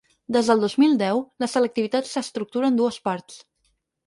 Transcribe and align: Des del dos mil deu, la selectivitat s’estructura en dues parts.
Des 0.35 0.47
del 0.51 0.63
dos 0.63 0.75
mil 0.83 0.95
deu, 1.01 1.21
la 1.43 1.49
selectivitat 1.51 2.09
s’estructura 2.13 2.73
en 2.75 2.81
dues 2.81 2.99
parts. 3.11 3.39